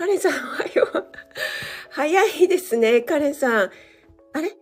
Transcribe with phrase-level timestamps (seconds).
[0.00, 1.06] カレンさん、おはよう。
[1.90, 3.70] 早いですね、カレンさん。
[4.32, 4.56] あれ？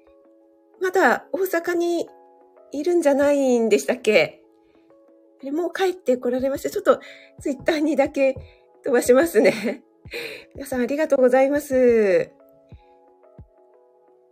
[0.81, 2.09] まだ大阪に
[2.73, 4.43] いるんじゃないんでしたっけ？
[5.41, 6.71] あれもう帰ってこられました。
[6.71, 6.99] ちょっと
[7.39, 8.35] ツイッターにだけ
[8.83, 9.85] 飛ばしますね。
[10.57, 12.33] 皆さんありがとうございます。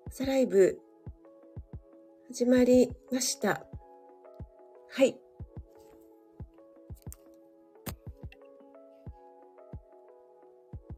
[0.09, 0.81] 朝ライブ
[2.31, 3.65] 始まりました。
[4.89, 5.17] はい。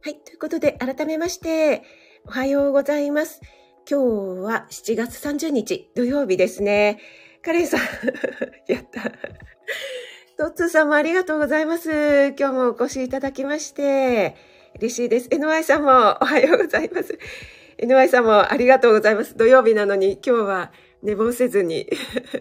[0.00, 0.14] はい。
[0.14, 1.82] ということで、改めまして、
[2.24, 3.40] おはようございます。
[3.90, 7.00] 今日は7月30日土曜日ですね。
[7.42, 7.80] カレンさん、
[8.72, 9.10] やった。
[10.36, 12.28] トッツーさんもありがとうございます。
[12.38, 14.36] 今日もお越しいただきまして、
[14.76, 15.30] 嬉しいです。
[15.30, 17.18] NY さんもおはようございます。
[17.78, 19.36] NY さんもありがとうございます。
[19.36, 20.72] 土曜日なのに今日は
[21.02, 21.90] 寝坊せずに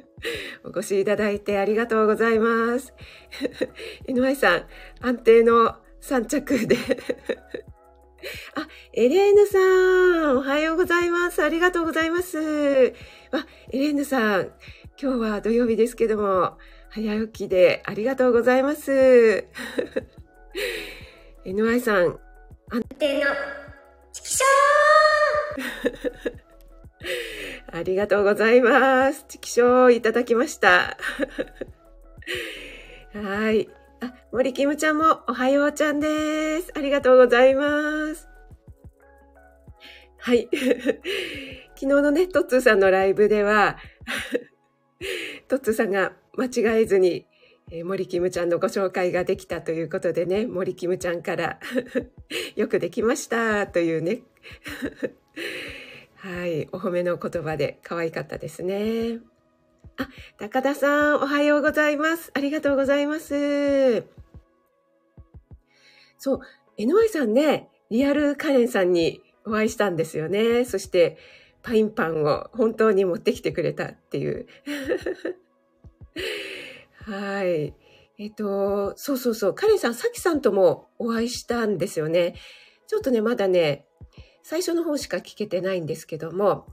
[0.63, 2.93] お越しいただいてありがとうございます。
[4.07, 4.65] NY さん、
[5.01, 6.77] 安定の3着で
[8.55, 11.43] あ、エレーヌさん、おはようございます。
[11.43, 12.93] ありがとうございます。
[13.31, 14.53] あ、エレーヌさん、
[14.99, 16.57] 今日は土曜日ですけども、
[16.91, 19.45] 早起きでありがとうございます。
[21.43, 22.17] NY さん、
[22.69, 23.25] 安定の、
[24.13, 29.25] チキショー ありがとうございます。
[29.27, 30.97] チキショーいただきました。
[33.13, 33.76] はい。
[34.01, 36.71] あ、森キムちゃんもおはようちゃんです。
[36.75, 38.27] ありがとうございます。
[40.17, 40.49] はい。
[41.75, 43.77] 昨日のね、トッツーさんのライブでは、
[45.47, 47.25] トッツーさんが間違えずに、
[47.71, 51.59] えー、森キムちゃんのご紹介ができたということでね、森キムちゃんから
[52.55, 54.21] よくできましたというね
[56.15, 59.19] はい、お褒めの言葉で可愛かったですね。
[59.99, 62.31] あ、高田さん、おはようございます。
[62.35, 64.03] ありがとうございます。
[66.19, 66.39] そう、
[66.77, 70.65] NY さんね、リアルカレンさんにお会いしたんですよね。
[70.65, 71.17] そして、
[71.63, 74.45] パインパンを本当に持ってきてくれたっていう。
[77.05, 77.73] はい。
[78.19, 79.55] えっと、そうそうそう。
[79.55, 82.35] カレンさん、サキさんともお会いしたんですよね。
[82.85, 83.86] ちょっとね、まだね、
[84.49, 86.67] 最初の方しか聞けてないんですけども、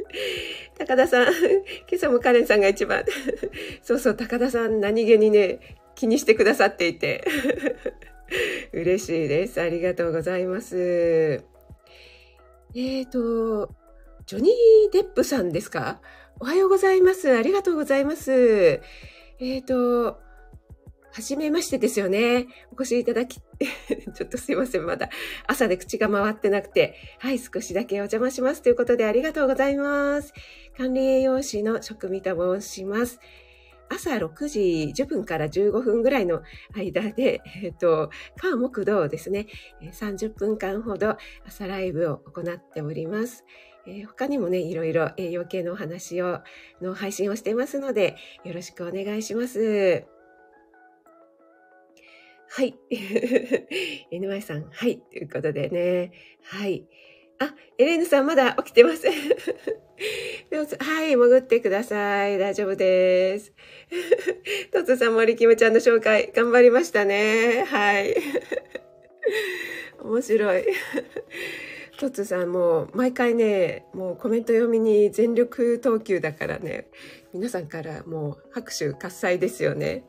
[0.76, 1.28] 高田さん、
[1.88, 3.06] 今朝もカレンさんが一番、
[3.80, 7.24] そうそう、高田さん何気にね、気にしてくださっていて、
[8.74, 9.62] 嬉しいです。
[9.62, 10.76] ありがとうございます。
[10.76, 11.40] え
[12.74, 13.74] っ、ー、と、
[14.26, 16.02] ジョニー・デップさんですか？
[16.38, 17.34] おはようございます。
[17.34, 18.30] ありがとうございます。
[18.30, 18.82] え
[19.40, 20.20] っ、ー、と、
[21.16, 22.46] はじめましてですよね。
[22.70, 24.84] お越しいただき、 ちょっとすいません。
[24.84, 25.08] まだ
[25.46, 26.94] 朝で口が回ってなくて。
[27.20, 28.60] はい、少しだけお邪魔します。
[28.60, 30.34] ということでありがとうございます。
[30.76, 33.18] 管理栄養士の職味と申します。
[33.88, 36.42] 朝6時10分から15分ぐらいの
[36.74, 39.46] 間で、えっ、ー、と、川木道ですね、
[39.80, 41.16] 30分間ほど
[41.46, 43.46] 朝ライブを行っております。
[43.86, 46.40] えー、他にもね、いろいろ栄養系のお話を、
[46.82, 50.04] の配信をしていますので、よろしくお願いします。
[52.48, 52.74] はい。
[54.12, 54.98] NY さん、はい。
[54.98, 56.12] ということでね。
[56.44, 56.86] はい。
[57.38, 59.12] あ、エレーヌさんまだ起きてません。
[60.78, 62.38] はい、潜ってください。
[62.38, 63.52] 大丈夫です。
[64.72, 67.64] トツさん、森キムちゃんの紹介、頑張りましたね。
[67.66, 68.16] はい。
[70.02, 70.64] 面白い。
[71.98, 76.88] トツさんもう毎回ね、もうコメント読みに全力投球だからね、
[77.32, 80.04] 皆さんからもう拍手喝采ですよね。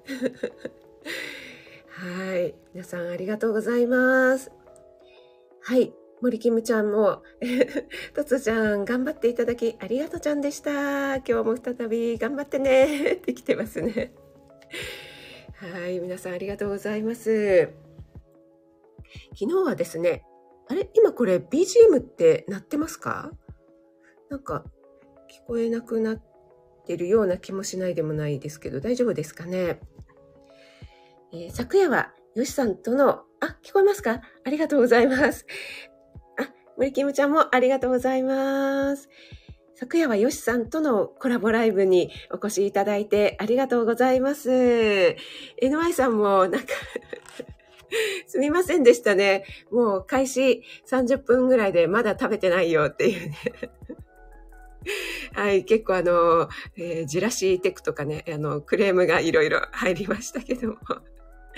[2.00, 2.53] はい。
[2.75, 4.52] 皆さんありがとうございます。
[5.62, 5.91] はい。
[6.22, 7.24] 森キムちゃんも、
[8.13, 11.16] トツちゃん頑張っていただきありがとうちゃんでした。
[11.16, 14.13] 今日も再び頑張ってねって来てますね。
[15.56, 16.00] はい。
[16.00, 17.69] 皆さんありがとうございます。
[19.40, 20.24] 昨日はですね、
[20.68, 20.88] あれ？
[20.94, 23.31] 今これ BGM って鳴ってますか？
[24.30, 24.66] なんか
[25.31, 26.24] 聞こえなくなっ
[26.86, 29.80] てるような気もしないでもないですけど大丈夫ですかね？
[31.33, 34.21] えー、昨夜は、よしさんとの、あ、聞こえますか？
[34.45, 35.45] ありがとうございます。
[36.39, 39.09] あ、森キムちゃんもありがとうございます。
[39.75, 44.50] 昨夜はよしさんとのコラボライブにお越しいただいてありがとうございます。
[44.50, 46.59] NY さんもなんか
[48.25, 49.45] すみませんでしたね。
[49.69, 53.38] もう開始30分ぐらいでまだ食べてないよっていうね
[55.35, 60.77] はい、結構あの、えー、ジラシーテクとかね、あの、クレームがいろいろ入りましたけども。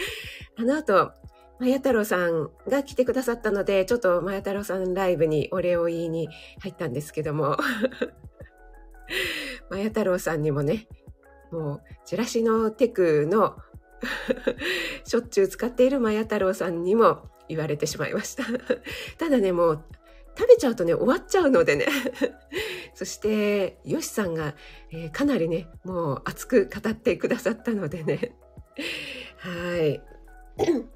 [0.57, 1.11] あの後、
[1.59, 6.29] まや太郎さんが来てくださったので、ちょっとまや太郎さんライブにお礼を言いに
[6.61, 7.57] 入ったんですけども、
[9.69, 10.87] まや太郎さんにもね、
[11.51, 13.57] もう、チラシのテクの
[15.03, 18.43] しょっちゅう使っているまや太郎さんにも言われてしまいました。
[19.17, 19.83] ただね、もう
[20.37, 21.87] 食べちゃうとね、終わっちゃうのでね。
[22.93, 24.55] そして、よしさんが、
[24.91, 28.35] えー、かなりね、もう熱く語ってくださったのでね。
[29.39, 30.01] はい。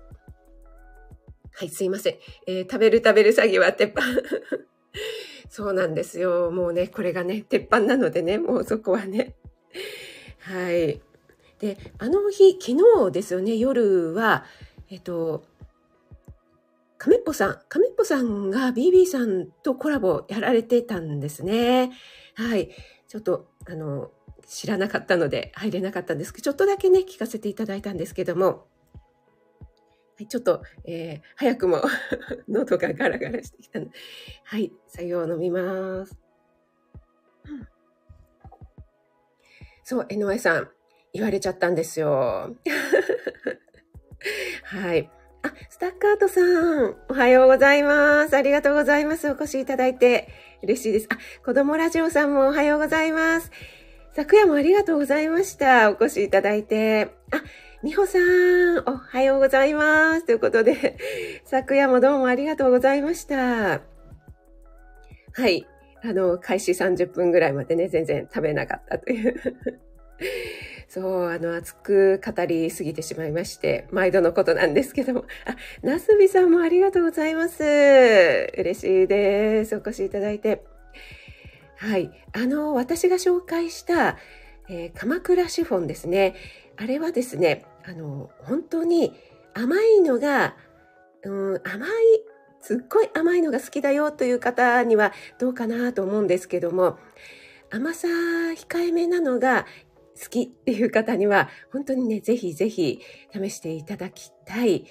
[1.56, 2.16] はい、すいません。
[2.48, 4.02] えー、食べる食べる詐欺は鉄板。
[5.50, 6.52] そうなんですよ。
[6.52, 9.36] もうね、これがね、鉄板なのでね、もうそこはね。
[10.40, 11.02] はい。
[11.60, 14.46] で、あの日、昨日ですよね、夜は、
[14.90, 15.46] えっと、
[16.98, 21.92] 亀っぽさん、亀っぽさんが BB さんとコラボやられてたんですね。
[22.36, 22.72] はい。
[23.08, 24.12] ちょっと、あの、
[24.48, 28.68] 知らなかったので入れなかったんですけど、ちょっとだけね、聞かせていただいたんですけども、
[30.16, 31.82] はい、ちょっと、えー、早くも
[32.48, 33.92] 喉がガラガラしてきたので、
[34.44, 36.18] はい、作業を飲みます。
[39.84, 40.70] そう、NY さん、
[41.14, 42.56] 言われちゃったんですよ。
[44.64, 45.10] はい。
[45.42, 48.36] あ、スタッカートさん、おはようございます。
[48.36, 49.30] ありがとうございます。
[49.30, 50.30] お越しいただいて
[50.62, 51.08] 嬉しいです。
[51.10, 53.52] あ、子供ラジオさんもおはようございます。
[54.16, 55.90] 昨夜もありがとうございました。
[55.90, 57.16] お越しいただいて。
[57.32, 57.42] あ、
[57.82, 60.26] みほさん、おはようございます。
[60.28, 60.98] ということで、
[61.46, 63.82] 昨夜もどうもありがとうございました。
[65.32, 65.68] はい。
[66.04, 69.34] あの、開始30分ぐらいまでね、全然食べなかったという
[70.88, 75.26] そう、あの、熱く語りすぎてしまいまして、毎度のことなんですけども。
[75.46, 77.64] あ、なすびさんもありがとうございます。
[77.64, 79.76] 嬉しいです。
[79.76, 80.73] お越しいただいて。
[81.84, 82.12] はい。
[82.32, 84.18] あの、私が紹介した、
[84.70, 86.34] えー、鎌倉シフォンですね。
[86.78, 89.14] あれはですね、あの、本当に
[89.54, 90.56] 甘いのが、
[91.24, 91.90] うん、甘い、
[92.62, 96.98] すっごい甘いのが好きだよという方にはどうかなと思うんですけども、
[97.70, 98.08] 甘さ
[98.56, 99.66] 控えめなのが
[100.18, 103.02] 好きっていう方には、本当にね、ぜひぜひ
[103.34, 104.86] 試していただきたい、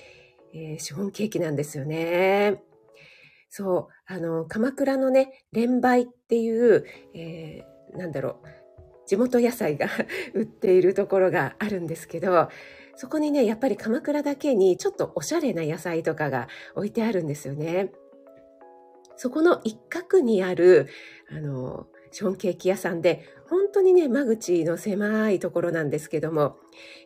[0.53, 2.63] えー、シフォンケーキなんですよね。
[3.55, 8.47] そう、あの、鎌倉のね、連梅っていう、えー、なんだろう、
[9.07, 9.89] 地元野菜が
[10.33, 12.49] 売っているところがあるんですけど、
[12.97, 17.93] そこにね、やっぱり鎌倉だけにちょっとおしゃれな野菜とかが置いてあるんですよね。
[19.17, 20.89] そこの一角にある、
[21.31, 26.57] あの、ショーンケーキ屋さんで、本当にね、間口の狭いところなんですけども、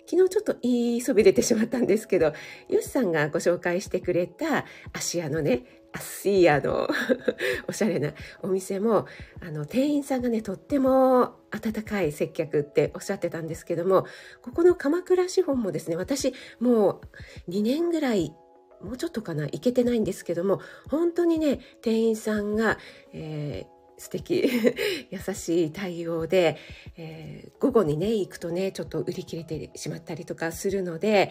[0.08, 2.34] 昨日ちょっと言いそびれてしまったんですけど、
[2.69, 5.64] ヨシさんがご紹介してくれた芦屋のね、
[5.96, 6.88] アッシーアの
[7.66, 8.12] おしゃれな
[8.43, 9.06] お店も、
[9.40, 14.06] あの、店員さんがね、とっても温かい接客っておっしゃってたんですけども、
[14.43, 17.00] ここの鎌倉資本もですね、私も
[17.48, 18.34] う2年ぐらい
[18.82, 20.60] もうちょっとかな、行けてないんですけども、
[20.90, 22.78] 本当にね、店員さんが、
[23.14, 24.44] えー、素敵
[25.10, 26.58] 優しい対応で、
[26.98, 31.31] えー、午後にね行くとねちょっと売り切れてしまったりとかするので、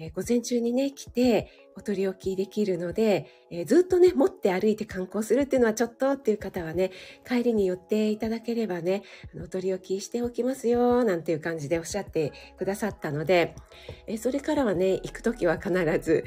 [0.00, 6.90] えー、午前中にね来てお取り置きできるので、えー、ずっとね、持って歩いて観光するっていうのはちょっとっていう方はね、
[7.26, 9.02] 帰りに寄っていただければね、
[9.42, 13.54] お取り置きしておきますよ、なんていう感じでおっしゃってくださったので、
[14.06, 16.24] えー、それからはね、行くときは必ず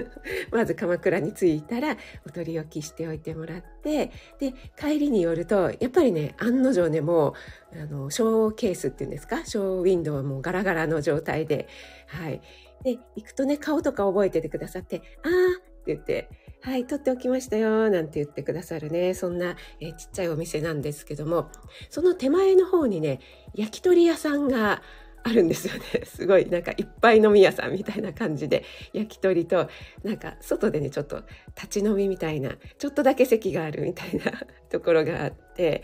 [0.52, 7.34] まず鎌倉に着いたらお取り置きしておいてもらって、で、帰りに寄ると、やっぱりね、案の定ね、も
[7.74, 11.66] う、あの、ショーケースっていうんですか、ショーウィンドウはもうガラガラの状態で、
[12.06, 12.40] はい。
[12.84, 16.28] で、行くとね、顔とか覚えててくださって、あーって言って、
[16.60, 21.50] はい、撮っておきましたよ、なんて言ってくださるね、そんな、えちっちゃいお店なんですけども、
[21.90, 23.20] その手前の方にね、
[23.54, 24.82] 焼き鳥屋さんが
[25.24, 26.04] あるんですよね。
[26.04, 29.68] すごい、なんかいっぱい飲み屋さんみたいな感じで、焼き鳥と、
[30.02, 31.22] なんか外でね、ちょっと
[31.56, 34.24] 立ち飲みみたいな、ちょっとだけ席があるみたいな
[34.68, 35.82] ところがあって、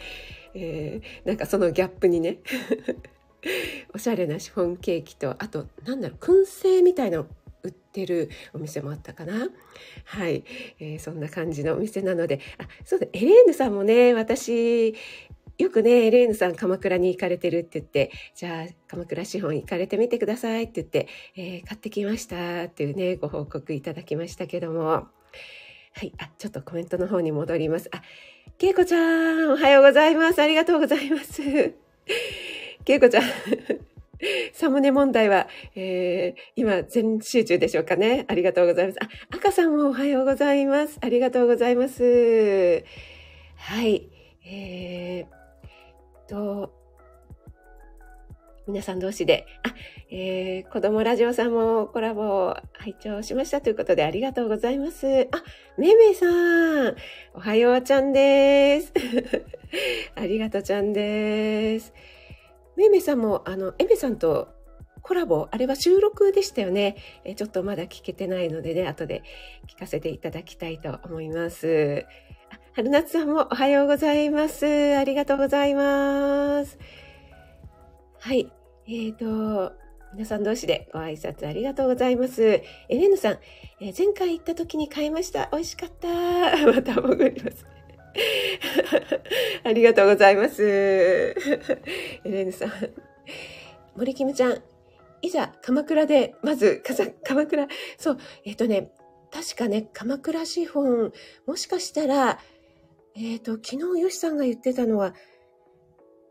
[0.54, 2.38] えー、なんかそのギャップにね
[3.94, 7.26] おしゃれなシフォンケーキとあとなんだろう燻製みたいなの
[7.62, 9.49] 売ってるお店もあったかな。
[10.04, 10.44] はい、
[10.78, 12.40] えー、そんな感じのお店なので。
[12.59, 14.94] あそうだエレーヌさんもね私
[15.59, 25.09] よくねエレーヌさん鎌倉に行かれてるって言ってじゃあ鎌倉資本行かれてみてくださいって言って、えー、買ってきましたっていうねご報告いただきましたけども。
[25.92, 26.12] はい。
[26.18, 27.90] あちょっとコメントの方に戻ります。
[27.92, 28.02] あ
[28.59, 30.40] けいこちゃんおはようございます。
[30.40, 31.42] ありがとうございます。
[32.90, 33.23] けいこちゃん
[34.52, 38.26] サムネ問題は、えー、今全集中でしょうかね。
[38.28, 38.99] ありがとうございます。
[39.00, 40.99] あ、赤さんもおはようございます。
[41.00, 42.85] ありがとうございます。
[43.56, 44.11] はい。
[44.44, 46.75] えー、と、
[48.66, 49.75] 皆さん同士で、あ、
[50.11, 55.06] えー、子供ラジオさんもコラボ拝聴しましたということでありがとうございます。
[55.06, 55.42] あ、
[55.78, 56.94] めいめいさん、
[57.35, 58.92] おはようちゃんです。
[60.14, 61.94] ありがとうちゃんです。
[62.80, 64.49] めいめいさんも、あの、エメさんと
[65.02, 66.96] コラボ、あれは収録でしたよね。
[67.25, 69.22] えちょっとまだ聞けてないのでね、後で
[69.68, 72.06] 聞かせていただきたいと思います。
[72.75, 74.96] 春夏さんもおはようございます。
[74.96, 76.78] ありがとうございます。
[78.18, 78.50] はい。
[78.87, 79.16] えっ、ー、
[79.68, 79.72] と、
[80.14, 82.42] 皆さん同士でご挨拶ありがとうございます。
[82.42, 83.38] エレンヌさん、
[83.80, 85.50] えー、前回行った時に買いました。
[85.52, 86.08] 美味しかった。
[86.66, 87.79] また潜ります。
[89.64, 90.62] ありがとうございます。
[90.62, 91.35] エ
[92.25, 92.71] レンさん。
[93.97, 94.62] 森キムちゃん、
[95.23, 96.83] いざ鎌倉で、まず、
[97.25, 97.67] 鎌倉、
[97.99, 98.93] そう、えっ、ー、とね、
[99.31, 101.12] 確かね、鎌倉資本、
[101.47, 102.38] もしかしたら、
[103.14, 105.14] えっ、ー、と、昨日、よしさんが言ってたのは、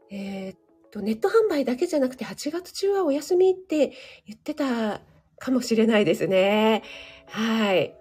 [0.10, 0.56] えっ、ー、
[0.92, 3.94] と、ネット販売だけじゃなくて、8月中はお休みって
[4.26, 5.02] 言ってた
[5.38, 6.84] かもしれないですね。
[7.28, 7.99] はい。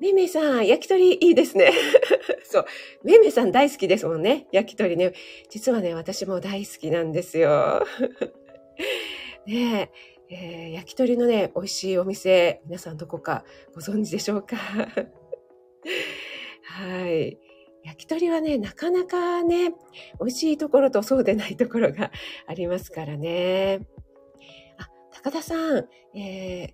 [0.00, 1.72] めいめさん、焼き鳥いいですね。
[2.44, 2.66] そう。
[3.02, 4.46] めいめさん大好きですもんね。
[4.52, 5.12] 焼き鳥ね。
[5.48, 7.84] 実はね、私も大好きなんですよ。
[9.46, 9.90] ね
[10.30, 14.56] え、えー、焼き鳥のね、美味しいお店、皆さんどこかご存知でしょうか？
[16.62, 17.38] はい。
[17.84, 19.70] 焼き鳥はね、なかなかね、
[20.20, 22.12] 美味しいところとそうでないところが
[22.46, 23.80] ありますからね。
[24.76, 26.72] あ、高田さん、えー、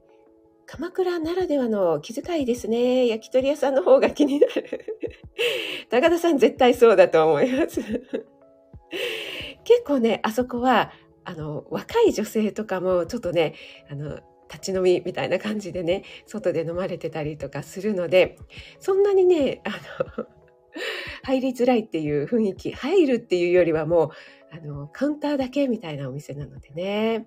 [0.67, 3.07] 鎌倉ならではの気遣いですね。
[3.07, 4.85] 焼き鳥屋さんの方が気になる。
[5.91, 7.81] 高田さん絶対そうだと思います。
[9.65, 10.93] 結構ね、あそこは、
[11.25, 13.55] あの、若い女性とかもちょっとね、
[13.91, 18.39] あの、立ち飲みみたいな感じでね、外で飲まれてたりとかするので、
[18.79, 19.71] そんなにね、あ
[20.21, 20.27] の、
[21.23, 24.11] 入りづらいっていう雰囲気、入るっていうよりはもう、
[24.51, 27.27] あの、カウンターだけみたいなお店なのでね。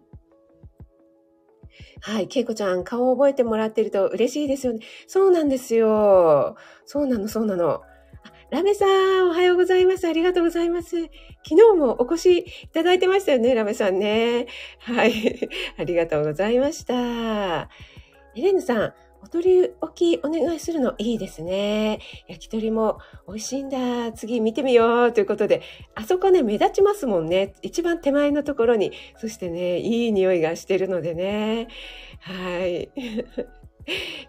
[2.01, 4.79] はい、けいこちゃん、顔を覚えてもらってると嬉しいですよね。
[5.07, 6.55] そうなんですよ。
[6.85, 7.81] そうなの、そうなの。
[8.49, 10.07] ラメさん、おはようございます。
[10.07, 11.01] ありがとうございます。
[11.43, 14.47] 昨日もお越しいただいてましたよね、ラメさんね。
[14.79, 15.49] はい。
[15.77, 17.69] ありがとうございました。
[18.35, 18.93] エレンヌさん、
[19.27, 21.99] お取り置きお願いするのいいですね。
[22.29, 24.13] 焼き鳥も美味しいんだ。
[24.13, 25.11] 次見てみよう。
[25.11, 25.61] ということで、
[25.95, 27.53] あそこね、目立ちますもんね。
[27.61, 28.93] 一番手前のところに。
[29.17, 31.67] そしてね、いい匂いがしてるのでね。
[32.21, 32.89] はい。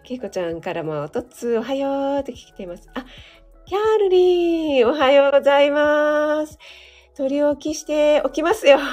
[0.02, 2.90] けいこちゃんからも、とっつおはようって聞いてます。
[2.94, 3.06] あ、
[3.66, 6.58] キャールリン、おはようございます。
[7.16, 8.78] 取り置きしておきますよ。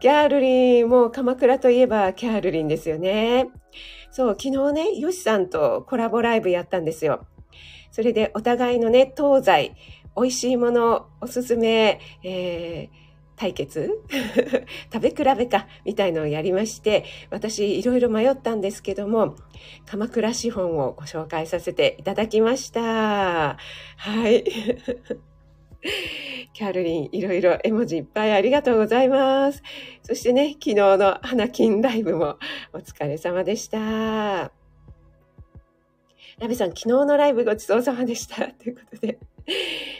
[0.00, 3.52] キャールリン、もう鎌倉といえばキャールリンですよね。
[4.12, 7.26] そう、昨日ね、ヨシさんとコラボライブやったんですよ。
[7.90, 9.74] それでお互いのね、東西、
[10.16, 13.02] 美味しいもの、おすすめ、えー
[13.34, 13.90] 対決？
[14.92, 19.34] 食べ比べかみたいのをやりまして私いろいろ迷ったんですけども
[19.86, 23.56] 鎌倉資本をご紹介させていただきました。
[23.96, 24.44] はい。
[26.52, 29.62] キャルリンいろいろ絵文字いっぱいありがとうございます
[30.02, 32.38] そしてね昨日の花金ライブも
[32.72, 34.52] お疲れ様でした
[36.38, 39.18] ラビさん昨日のライブごちそうさまでした ということで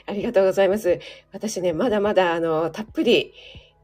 [0.06, 1.00] ありがとうございます。
[1.32, 3.32] 私ね、まだまだあの、たっぷり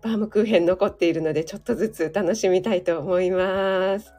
[0.03, 4.13] バームクーヘン残っているので、ちょっとずつ楽しみたいと思います。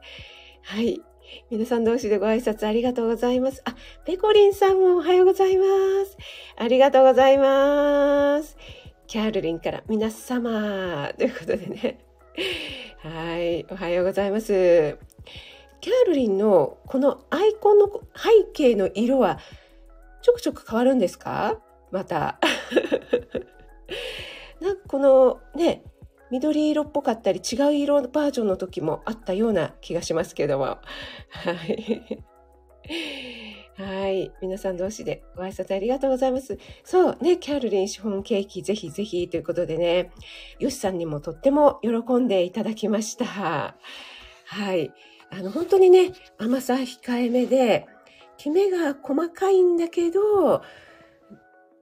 [0.63, 1.01] はい。
[1.49, 3.61] 皆さん同士でご挨拶ありがとうございます。
[3.65, 5.65] あ、ペコリンさんもおはようございま
[6.05, 6.17] す。
[6.57, 8.57] ありがとうございます。
[9.07, 11.99] キャールリンから皆様ということでね。
[13.03, 13.65] はい。
[13.69, 14.97] おはようございます。
[15.81, 19.39] キャールリンのこのアイコンの背景の色は
[20.21, 21.57] ちょくちょく変わるんですか？
[21.91, 22.39] また。
[24.61, 25.83] なんかこのね、
[26.31, 30.65] 緑色っぽかったり違う色バージョンの時もあったような気がしますけども。
[30.65, 30.79] は
[31.67, 32.23] い。
[33.75, 34.31] はい。
[34.41, 36.57] 皆さん同士でご挨拶ありがとうございます。
[36.83, 40.11] そうね、キャロリンシフォンケーキぜひぜひということでね、
[40.59, 43.25] ヨシさんにもとっても喜んでいただきました。
[43.25, 44.91] はい。
[45.31, 47.85] あの、本当にね、甘さ控えめで、
[48.37, 50.61] きめが細かいんだけど、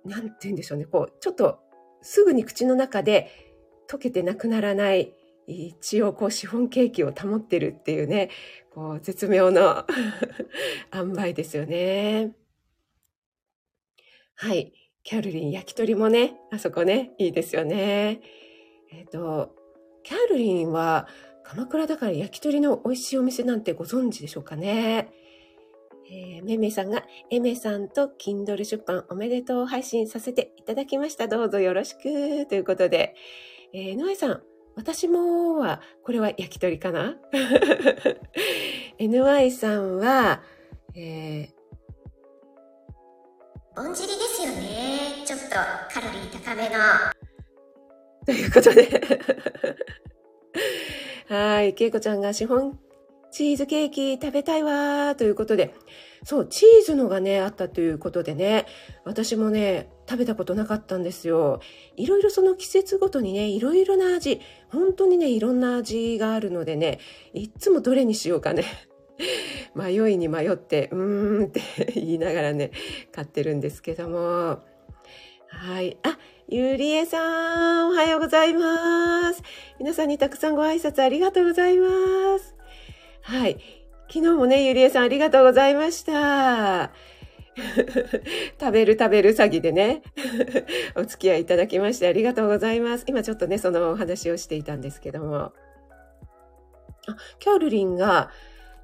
[0.05, 0.85] なんて言うんでしょうね。
[0.85, 1.59] こう、ちょっと
[2.01, 3.46] すぐに口の中で
[3.89, 5.13] 溶けてなくならない
[5.47, 8.29] 一応こうシフォンケーキを保ってるっていうね、
[8.73, 9.85] こう絶妙の
[10.93, 12.33] 塩梅ですよね。
[14.35, 14.73] はい。
[15.03, 18.19] キャロリン焼き鳥もね、あそこね、いいですよね。
[18.91, 19.55] えっ、ー、と、
[20.03, 21.07] キャロリンは
[21.43, 25.09] 鎌倉だから焼き鳥の美味しいお店なんてご存知でしょうかね。
[26.11, 31.29] えー、めめさんが、えめさんと Kindle 出版おめでとう配信させていただきました。
[31.29, 32.45] どうぞよろしく。
[32.47, 33.15] ということで、
[33.73, 34.41] えー、のえさん、
[34.75, 37.15] 私もは、これは焼き鳥かな
[38.99, 40.41] ?NY さんは、
[40.95, 41.57] えー、
[43.75, 45.23] ぼんじりですよね。
[45.25, 45.55] ちょっと
[45.93, 46.75] カロリー高めの。
[48.25, 48.87] ということで
[51.29, 51.73] はい。
[51.73, 52.79] けいこちゃんが資本
[53.31, 55.75] チーズケーキ食べたいわーということで、
[56.23, 58.65] そう、チーズのがね、あったということでね、
[59.03, 61.59] 私もね、食べたことなかったんですよ。
[61.95, 66.99] いろいろその季節ごとにね、いろいろな味、本当にね、いろんな味があるのでね、
[67.33, 68.63] いっつもどれにしようかね。
[69.75, 71.61] 迷いに迷って、うーんって
[71.95, 72.71] 言いながらね、
[73.11, 74.59] 買ってるんですけども。
[75.49, 75.97] はい。
[76.03, 76.17] あ、
[76.49, 79.41] ゆりえさん、おはようございます。
[79.79, 81.87] 皆さんにたくさんご挨拶ありがとうございま
[82.39, 82.55] す。
[83.21, 83.57] はい。
[84.09, 86.91] 昨日もね、ゆりえさんありがとうございました。
[88.59, 90.01] 食べる食べる詐欺でね、
[90.95, 93.03] お付き合いいただきましてありがとうございます。
[93.07, 95.35] 今ちょっとね、そのお話をしていたんですけども。
[95.37, 95.53] あ、
[97.39, 98.29] キャロリンが、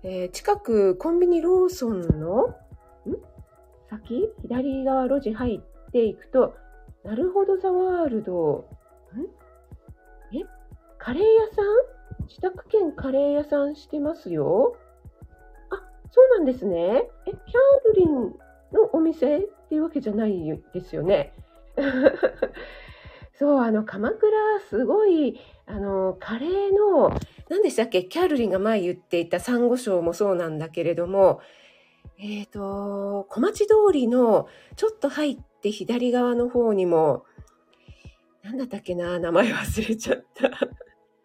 [0.03, 2.53] えー、近くコンビニローソンの、ん？
[3.89, 4.29] 先？
[4.41, 6.55] 左側路地入っていくと、
[7.03, 8.67] なるほどザワールド。
[9.15, 10.35] ん？
[10.35, 10.43] え？
[10.97, 12.27] カレー屋さん？
[12.27, 14.75] 自宅兼カレー屋さんしてますよ。
[16.13, 17.09] そうなんですね。
[17.25, 17.35] え、キャー
[17.87, 18.35] ルリン
[18.71, 21.33] のお店っていうわけじゃないですよね。
[23.33, 24.31] そう、あの、鎌倉、
[24.69, 27.09] すごい、あの、カレーの、
[27.49, 28.03] 何でしたっけ？
[28.03, 31.41] キャルリンが前言っていたサンゴ礁もそうなんだけれども、
[32.19, 37.25] えっ、ー、と、小町通りのちょっと入って左側の方にも、
[38.43, 40.51] なんだったっけな、名前忘れちゃった。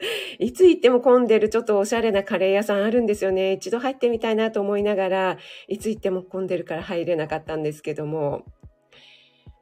[0.39, 3.53] いつ行っても混んでるちょっとおしゃれなカレー屋さんあるんですよね。
[3.53, 8.45] 一度入ってみたいなと思いながら、いつ行っても混んでるから入れなかったんですけども。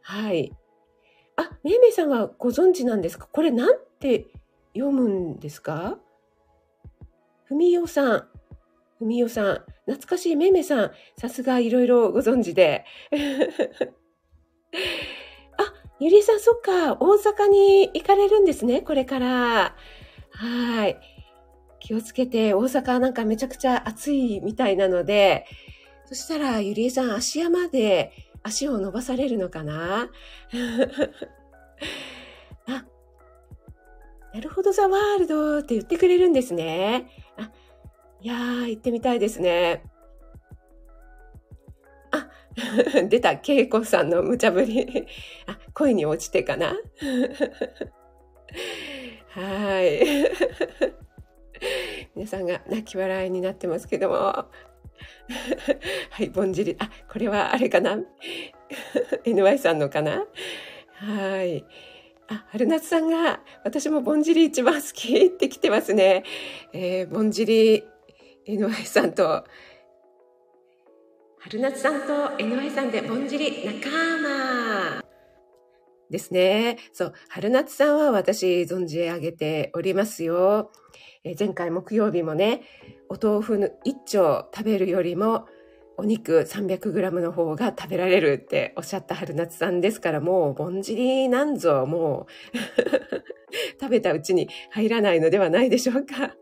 [0.03, 0.53] はい。
[1.37, 3.29] あ、めいめいさんはご存知なんですか？
[3.33, 4.27] これなんて
[4.75, 5.99] 読むんですか？
[7.45, 8.29] ふみよさん。
[8.99, 9.65] ふみよさん。
[9.87, 10.91] 懐かしいめめさん。
[11.19, 12.85] さすがいろいろご存知で。
[15.59, 16.95] あ、ゆりえさん、そっか。
[16.95, 18.83] 大阪に行かれるんですね。
[18.83, 19.77] これから。
[20.37, 21.01] はい。
[21.81, 25.47] 気をつけて、大阪なんかめちゃくちゃ暑いみたいなので、
[26.05, 30.09] そしたら、ゆりえさん、足山で足を伸ばされるのかな？
[32.69, 32.85] あ、
[34.35, 37.09] なるほど、ザワールドって言ってくれるんですね。
[37.39, 37.51] あ、
[38.21, 39.83] いやー、行ってみたいですね。
[42.11, 42.29] あ、
[43.09, 45.07] 出た、恵子さんの無茶ぶり。
[45.47, 46.77] あ、恋に落ちてかな？
[49.37, 50.01] はい。
[52.17, 54.17] 皆さんが泣き笑いになってますけども。
[54.17, 54.49] は
[56.21, 56.75] い、ぼんじり。
[56.79, 57.99] あ、これはあれかな
[59.25, 60.25] ?NY さんのかな？
[60.95, 61.67] はい。
[62.29, 66.25] あ、春夏さんが、私もぼんじり一番好きって来てますね。
[66.73, 67.85] えー、ぼんじり、
[68.47, 69.45] NY さんと、
[71.41, 75.06] 春夏さんと NY さんでぼんじり仲間
[76.11, 76.79] ですね。
[76.93, 80.71] そう、春夏さんは私存じ上げておりますよ。
[81.25, 82.63] え、前回木曜日もね、
[83.09, 85.47] お豆腐の一丁食べるよりも、
[85.99, 92.57] お肉 300g の方が食べられるっておっしゃった春夏さんですから、もうぼんじりなんぞ、もう
[93.81, 96.37] 食べたうちに入らないのではないでしょうか。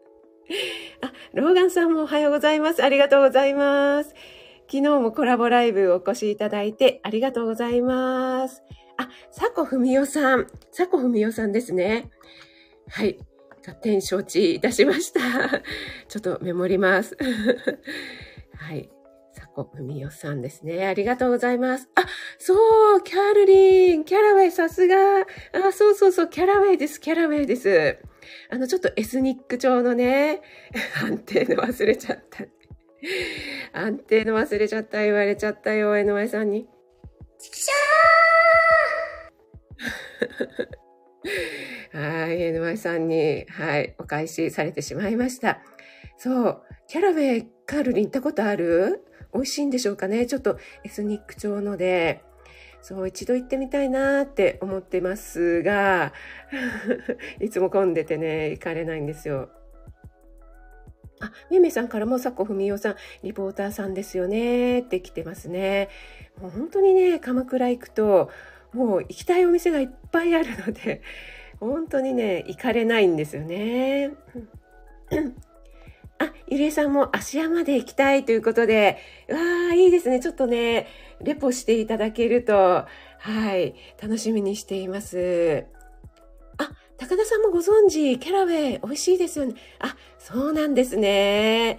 [1.00, 2.82] あ、ローガンさんもおはようございます。
[2.82, 4.14] ありがとうございます。
[4.66, 8.62] 昨日もコラボライブお越しいただいてありがとうございます。
[8.96, 10.46] あ、佐古文代さん。
[10.76, 12.10] 佐古文代さんですね。
[12.88, 13.18] はい。
[13.58, 15.20] 勝手に承知いたしました。
[16.08, 17.16] ちょっとメモります。
[18.56, 18.90] はい。
[19.54, 20.86] 子みよさんですね。
[20.86, 21.88] ありがとうございます。
[21.94, 22.04] あ、
[22.38, 24.96] そう、キャルリン、キャラウェイ、さすが。
[25.52, 27.98] あ、そうそうそう、キャラウェイです、キャラウェイです。
[28.50, 30.42] あの、ちょっとエスニック調のね、
[31.02, 32.44] 安定の忘れちゃった。
[33.72, 36.66] 安定の忘れちゃった、言われちゃったよ、NY さんに。
[37.38, 38.83] ちくしゃー
[41.92, 45.60] はい、NY さんに、はい、お返しされてしまいました。
[46.18, 49.04] そう、キャラウェイ、カールリン行ったことある？
[49.32, 50.26] 美味しいんでしょうかね？
[50.26, 52.22] ちょっとエスニック調ので、
[52.82, 56.12] そう、一度行ってみたいなって思ってますが、
[57.40, 59.50] いつも混んでてね、行かれないんですよ。
[61.20, 65.88] あ、めめさんからも、さこふみおさん、リポーターさんですよね、って来てますね。
[66.38, 68.30] もう本当にね、鎌倉行くと、
[68.74, 71.00] もう行きたいお店がいっぱいあるので、
[71.60, 74.10] 本当にね、行かれないんですよね。
[76.18, 79.36] あ、ゆりえさんも芦屋まで行きたいということで、わ
[79.70, 80.20] あ、いいですね。
[80.20, 80.88] ちょっとね、
[81.20, 82.86] レポしていただけると、
[83.18, 85.64] はい、楽しみにしています。
[86.58, 89.54] あ、高田さんもご存知、キャラウェイ、美味しいですよね。
[89.78, 91.78] あ、そうなんですね。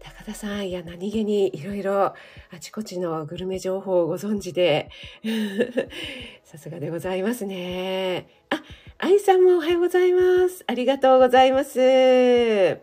[0.00, 2.14] 高田さん、いや、何気にいろいろあ
[2.58, 4.88] ちこちのグルメ情報をご存知で、
[6.42, 8.26] さすがでございますね。
[8.48, 8.62] あ、
[8.98, 10.64] 愛さんもおはようございます。
[10.66, 12.80] ありがとうございます。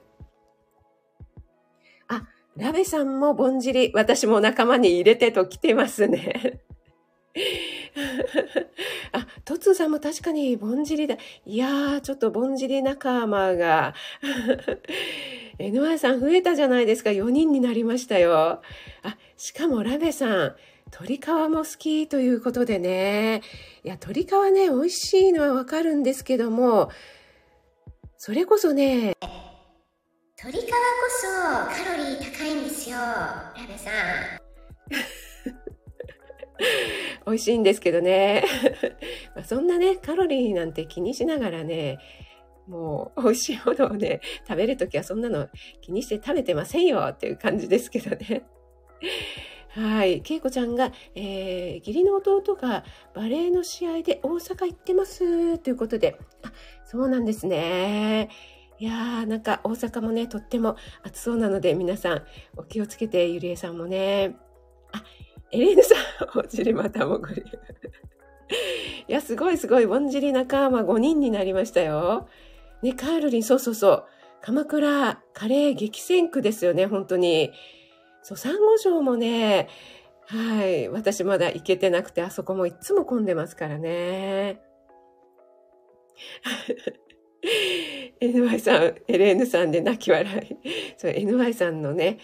[2.08, 6.62] あ、ラベさんもぼんじり、私も仲間に入れてと来てますね。
[9.12, 11.16] あ、トツーさんも確かにぼんじりだ。
[11.46, 13.96] いやー、ちょっとぼんじり仲間が。
[15.60, 17.10] NY さん増えたじゃないですか。
[17.10, 18.62] 4人になりましたよ。
[19.04, 20.56] あ、しかもラベさん、
[20.92, 23.42] 鶏皮も好きということでね。
[23.84, 26.92] いや、鶏皮ね、美味しいのはわかるんですけども、
[28.18, 29.14] それこそね、
[30.40, 30.76] 鶏皮こ
[31.10, 31.28] そ
[31.84, 32.98] カロリー高いんですよ。
[32.98, 33.94] ラベさん。
[37.26, 38.44] 美味しいんですけどね。
[39.36, 41.98] まあそんなね、カロリーなんて気にしながらね、
[42.68, 45.48] もう美味しいものをね、食べるときはそんなの
[45.82, 48.46] 気にして食べてませんよっていう感じですけどね。
[49.70, 50.22] はい。
[50.22, 56.52] けいこちゃんが、えー、義理の弟がバレーの試合で大阪行ってますということで、あ、
[56.84, 58.30] そうなんですね。
[58.80, 62.24] いやー、なんか大阪もね、とっても暑そうなので、皆さん
[62.56, 64.36] お気をつけて、ゆりえさんもね。
[64.94, 65.04] あ、
[65.52, 67.44] エレーヌさん、おじりまたもぐり。
[69.08, 72.28] いや、すごいすごい、ぼんじり仲間5人になりましたよ。
[72.82, 74.06] ね、カールリン、そうそうそう。
[74.42, 77.52] 鎌倉、カレー激戦区ですよね、本当に。
[78.22, 79.68] そう、サンゴ礁もね、
[80.28, 84.62] はい、私まだ行けてなくて、あそこもいつも混んでますからね。
[88.20, 90.58] NY さん、エレーヌさんで泣き笑い。
[90.98, 92.18] そう、NY さんのね、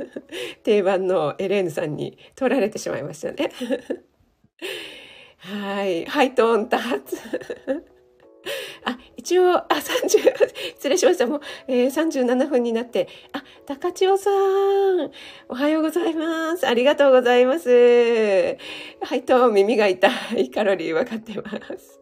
[0.64, 3.50] 定番のエレーヌさんに取られてしまいましたね。
[5.38, 6.06] はい。
[6.06, 7.16] ハイトーン多発。
[8.84, 10.18] あ、一応、あ、30、
[10.74, 11.26] 失礼しました。
[11.26, 13.08] もう、えー、37分になって。
[13.32, 15.10] あ、高千代さん。
[15.48, 16.68] おはようございます。
[16.68, 17.70] ありがとうございます。
[19.00, 20.50] はいと、耳が痛い。
[20.50, 22.00] カロリー分かってます。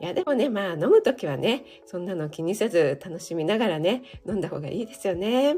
[0.00, 5.54] いや、でもね、まあ、飲むときはね、そんなの気にせず楽しみながらね、飲んだ方がいいですよね。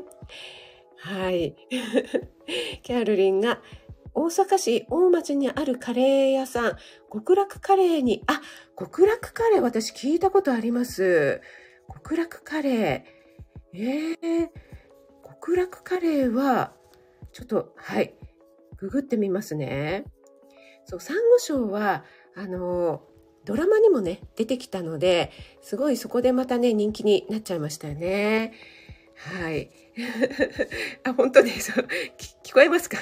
[0.98, 1.56] はい。
[2.82, 3.62] キャロリンが、
[4.14, 6.76] 大阪市大町にあるカレー屋さん、
[7.12, 8.40] 極楽カレーに、あ、
[8.78, 11.40] 極楽カレー私聞いたことあります。
[11.88, 13.78] 極楽カレー。
[13.78, 14.48] えー、
[15.24, 16.72] 極楽カレーは、
[17.32, 18.14] ちょっと、はい、
[18.76, 20.04] ググってみますね。
[20.84, 22.04] そう、サンゴ礁は、
[22.36, 23.02] あの、
[23.44, 28.52] ドラマにもね、出てきたので、すごいそこでまたね、人気になっちゃいましたよね。
[29.30, 29.70] はい。
[31.04, 31.86] あ、本当にそう
[32.18, 32.98] 聞、聞こえますか？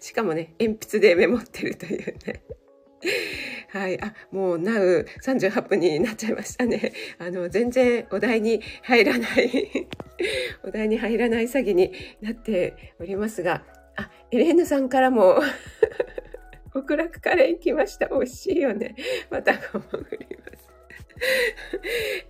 [0.00, 2.42] しかもね、鉛筆でメモってるというね。
[3.70, 4.00] はい。
[4.00, 6.92] あ、もう、なう38分になっちゃいましたね。
[7.18, 9.88] あの、全然お題に入らない
[10.62, 13.64] お題に入らない詐欺になっておりますが、
[13.96, 15.40] あ、エレーヌさんからも
[16.72, 18.06] 極楽カレー行きました。
[18.06, 18.94] 美味しいよね。
[19.30, 20.70] またごもぐります。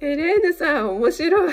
[0.01, 1.53] エレーヌさん、面白い。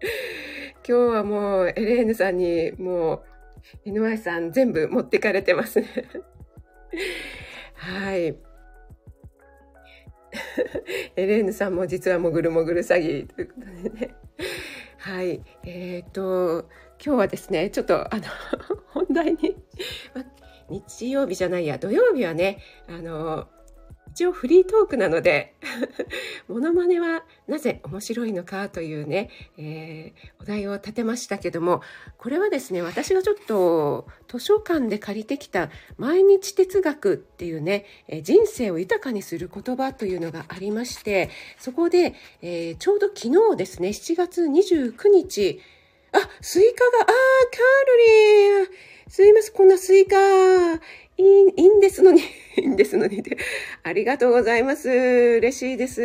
[0.86, 3.22] 今日はもうエレーヌさんにも
[3.84, 5.86] う NY さん全部持ってかれてますね。
[7.74, 8.36] はい。
[11.16, 14.14] エレーヌさんも実はもぐるもぐる詐欺ということでね。
[14.98, 15.42] はい。
[15.64, 16.68] えっ、と、
[17.04, 18.22] 今日はですね、ちょっとあの、
[18.88, 19.56] 本題に、
[20.68, 23.48] 日曜日じゃないや、土曜日はね、あの、
[24.12, 25.54] 一応フリートークなので、
[26.48, 31.80] モノマネはなぜ面白いのかというね、えー、お題を立てましたけども、
[32.18, 45.60] これはですね、私がちょっと図書館で借りてきた毎日哲学っていうね、えー人生を豊かにする言葉というのがありまして、そこで、えーちょうど昨日ですね、7月29日、
[46.12, 47.16] あ、スイカが、あー、カー
[48.58, 50.16] ルリー、すいません、こんなスイカ、
[50.76, 50.78] い
[51.18, 51.24] い、
[51.56, 52.20] いいんですのに、
[52.56, 53.36] いいんですのにで、
[53.82, 54.88] ありがとうございます。
[54.88, 56.00] 嬉しいです。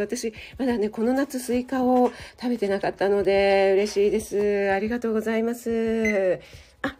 [0.00, 4.70] 私、まだね、この夏スイカを食べてなかったので、嬉しいです。
[4.72, 6.40] ありがとうございます。
[6.80, 6.96] あ、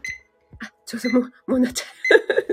[0.61, 1.85] あ、ちょうどもう、もうなっちゃ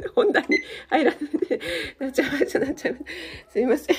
[0.07, 0.11] う。
[0.15, 0.57] 本題に
[0.89, 1.59] 入らないで、
[1.99, 3.51] なっちゃいました、なっちゃいました。
[3.51, 3.95] すいません。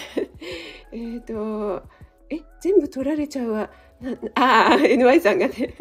[0.93, 1.83] えっと、
[2.31, 3.71] え、全部取られちゃうわ。
[4.01, 5.75] なああ、NY さんがね。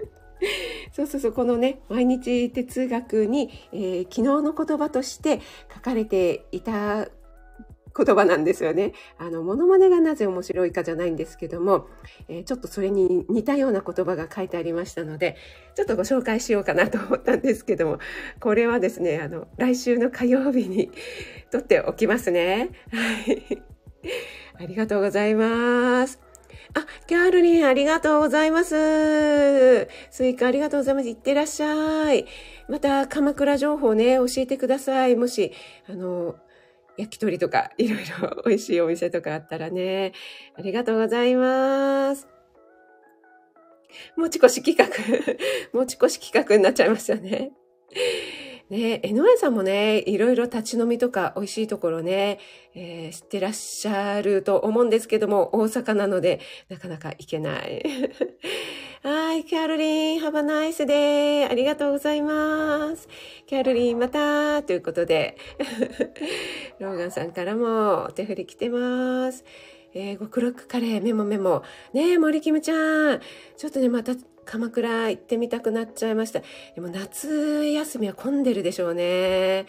[0.91, 5.41] そうそうそう、このね、毎日哲学に、えー昨日の言葉として
[5.73, 7.08] 書かれていた
[7.95, 8.93] 言葉なんですよね。
[9.17, 11.88] あの、モノマネがなぜ面白いかじゃないんですけども、
[12.27, 15.36] えーちょっとそれに似たような言葉が書いてありましたので、
[15.75, 17.99] ちょっとご紹介しようかなと思ったんですけども、
[18.39, 20.91] これはですね、あの、来週の火曜日に
[21.51, 22.71] 撮っておきますね。
[22.91, 23.63] はい。
[24.60, 26.19] ありがとうございます。
[26.76, 29.88] あ、キャールリン、ありがとうございます。
[30.10, 31.10] スイカ、ありがとうございます。
[31.10, 32.26] いってらっしゃい。
[32.68, 35.16] また、鎌倉情報ね、教えてください。
[35.16, 35.52] もし、
[35.88, 36.36] あの、
[36.98, 40.14] 焼き鳥とか、いろいろ 美味しいお店とかあったらね。
[40.56, 42.28] ありがとうございます。
[44.18, 44.88] 持ち越し企画。
[45.80, 47.52] 持ち越し企画になっちゃいましたね。
[48.74, 52.40] ねえ、NY さんもね、いろいろ立ち飲みとか美味しいところね、
[52.74, 57.84] えー知ってらっしゃると思うんですけども、大阪なので、なかなか行けない。
[59.04, 63.08] はい、キャロリン、ハバナイスでありがとうございます。
[63.46, 65.38] キャロリン、またということで、
[66.80, 69.46] ローガンさんからもお手振り来てます。
[69.94, 71.62] えー、極楽カレー、メモメモ。
[71.94, 73.22] ねえ、森キムちゃん。
[73.56, 76.41] ちょっとね、また鎌倉行ってみたくなっちゃいました。
[76.75, 79.65] でも夏休みは混んでるでしょうね。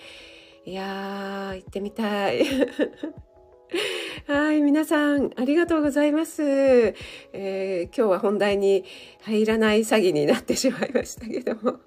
[0.64, 2.44] いやー、行ってみたい。
[4.26, 6.42] はい、皆さん、ありがとうございます。
[6.42, 8.84] えー今日は本題に
[9.22, 11.80] 入らない詐欺になってしまいましたけども。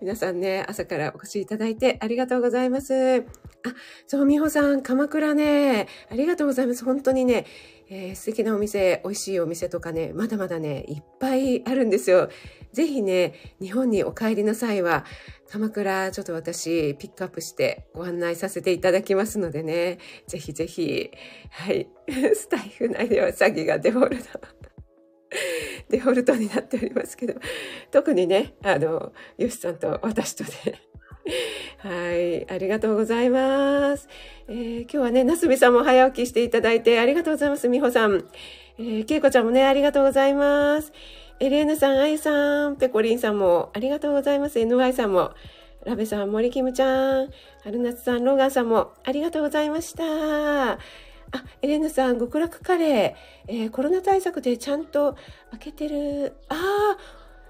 [0.00, 3.20] 皆さんね、朝からお越しいただいてありがとうございます。
[3.20, 3.24] あ、
[4.06, 6.84] そう、みほさん、鎌倉ね、ありがとうございます。
[6.84, 7.46] 本当にね、
[7.90, 12.28] えー素敵なお店、美味しいお店とかね、まだまだね、いっぱいあるんですよ。
[12.72, 15.04] ぜひね、日本にお帰りの際は、
[15.50, 21.10] 鎌倉、ちょっと私、ピックアップしてご案内させていただきますのでね、ぜひぜひ、
[21.50, 21.88] はい、
[22.36, 24.24] スタイフ内では詐欺がデフォルト。
[25.88, 27.34] デフォルトになっておりますけど、
[27.90, 30.50] 特にね、あの、ヨシさんと私とで、
[31.78, 34.08] はい、ありがとうございます。
[34.48, 38.24] えー今日はね、なすみさんも早起きしていただいてありがとうございます、みほさん。
[38.78, 40.92] えー、けいこちゃんもね、ありがとうございます。
[41.40, 44.58] エレーヌさん、あゆさん、ペコリンさんもありがとうございます。
[44.58, 45.32] NY さんも、
[45.84, 47.30] ラベさん、森キムちゃん、
[47.62, 50.78] 春夏さん、ローガンさんもありがとうございました。
[51.32, 55.14] あ、エレナさん、極楽カレー、えーコロナ対策でちゃんと
[55.50, 56.36] 開けてる。
[56.48, 56.98] ああ、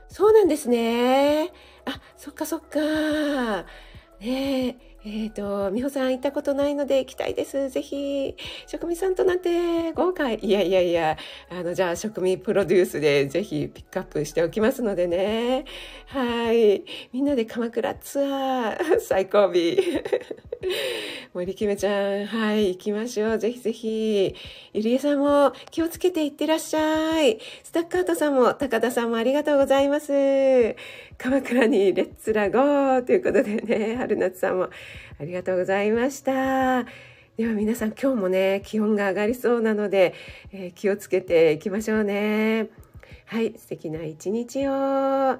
[0.09, 1.51] そうなんですね。
[1.85, 3.65] あ、そっかそっか。
[4.21, 4.77] ねえ、
[5.11, 7.71] えっ、と、美穂さん行ったことないので行きたいです。
[7.71, 10.39] ぜひ、職味さんとなんて豪快。
[10.39, 11.17] いやいやいや、
[11.51, 15.65] あの、じゃあ、職味プロデュースでぜひピックアップしておきますのでね。
[16.09, 16.85] はい。
[17.15, 19.53] みんなで鎌倉ツアー、 最後尾。
[21.33, 23.39] 森キメちゃん、はい、行きましょう。
[23.39, 24.35] ぜひぜひ。
[24.75, 27.39] ゆりえさんも気をつけていってらっしゃい。
[27.63, 30.13] スタッカートさんも、高田さんもありがとうございます。
[31.19, 34.71] 鎌倉にレッツラゴーということでね、 春夏さんも
[35.21, 36.85] ありがとうございました。
[37.37, 40.15] では皆さん今日もね、気温が上がりそうなので、
[40.53, 42.69] えー気をつけていきましょうね。
[43.27, 44.71] はい、素敵な一日を。
[44.71, 45.39] は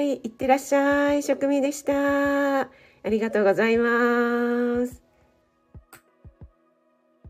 [0.00, 1.22] い、いってらっしゃい。
[1.22, 2.60] 職味でした。
[2.60, 2.68] あ
[3.04, 5.07] りがとうございます。